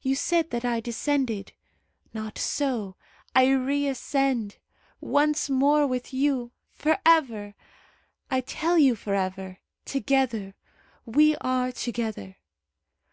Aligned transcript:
You 0.00 0.16
said 0.16 0.50
that 0.50 0.64
I 0.64 0.80
descended. 0.80 1.52
Not 2.12 2.36
so; 2.36 2.96
I 3.32 3.46
reascend. 3.52 4.56
Once 5.00 5.48
more 5.48 5.86
with 5.86 6.12
you! 6.12 6.50
For 6.72 6.98
ever! 7.06 7.54
I 8.28 8.40
tell 8.40 8.76
you 8.76 8.96
for 8.96 9.14
ever! 9.14 9.58
Together! 9.84 10.56
We 11.06 11.36
are 11.36 11.70
together! 11.70 12.38